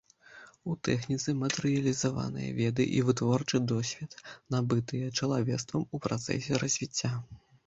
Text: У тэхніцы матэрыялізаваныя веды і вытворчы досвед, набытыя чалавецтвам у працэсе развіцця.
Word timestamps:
У 0.69 0.75
тэхніцы 0.87 1.35
матэрыялізаваныя 1.41 2.55
веды 2.61 2.87
і 3.01 3.03
вытворчы 3.11 3.61
досвед, 3.73 4.17
набытыя 4.57 5.11
чалавецтвам 5.21 5.87
у 5.95 6.03
працэсе 6.09 6.53
развіцця. 6.67 7.13